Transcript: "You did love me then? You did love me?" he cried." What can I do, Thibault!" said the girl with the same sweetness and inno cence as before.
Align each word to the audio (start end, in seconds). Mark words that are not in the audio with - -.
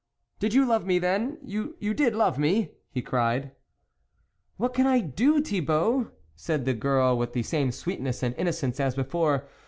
"You 0.41 0.49
did 0.49 0.67
love 0.67 0.83
me 0.87 0.97
then? 0.97 1.37
You 1.43 1.93
did 1.93 2.15
love 2.15 2.39
me?" 2.39 2.71
he 2.91 3.03
cried." 3.03 3.51
What 4.57 4.73
can 4.73 4.87
I 4.87 4.99
do, 4.99 5.41
Thibault!" 5.43 6.09
said 6.35 6.65
the 6.65 6.73
girl 6.73 7.15
with 7.15 7.33
the 7.33 7.43
same 7.43 7.71
sweetness 7.71 8.23
and 8.23 8.35
inno 8.35 8.49
cence 8.69 8.79
as 8.79 8.95
before. 8.95 9.47